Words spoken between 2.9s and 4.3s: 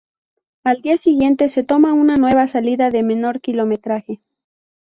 menor kilometraje.